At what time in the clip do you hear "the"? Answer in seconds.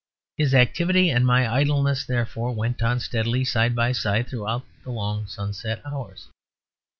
4.83-4.89